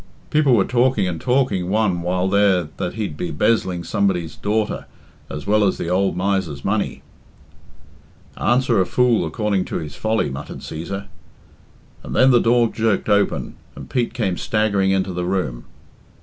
[0.31, 4.87] "People were talking and talking one while there that he'd be 'bezzling somebody's daughter,
[5.29, 7.03] as well as the ould miser's money."
[8.35, 11.05] "Answer a fool according to his folly," muttered Cæsar;
[12.01, 15.65] and then the door jerked open, and Pete came staggering into the room.